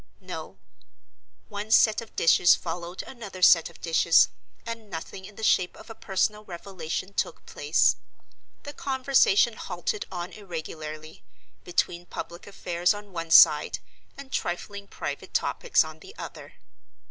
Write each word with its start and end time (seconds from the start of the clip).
No. 0.19 0.57
One 1.47 1.69
set 1.69 2.01
of 2.01 2.15
dishes 2.15 2.55
followed 2.55 3.03
another 3.03 3.43
set 3.43 3.69
of 3.69 3.79
dishes, 3.81 4.29
and 4.65 4.89
nothing 4.89 5.25
in 5.25 5.35
the 5.35 5.43
shape 5.43 5.75
of 5.77 5.91
a 5.91 5.93
personal 5.93 6.43
revelation 6.43 7.13
took 7.13 7.45
place. 7.45 7.97
The 8.63 8.73
conversation 8.73 9.53
halted 9.57 10.07
on 10.11 10.31
irregularly, 10.33 11.23
between 11.63 12.07
public 12.07 12.47
affairs 12.47 12.95
on 12.95 13.11
one 13.13 13.29
side 13.29 13.77
and 14.17 14.31
trifling 14.31 14.87
private 14.87 15.35
topics 15.35 15.83
on 15.83 15.99
the 15.99 16.15
other. 16.17 16.53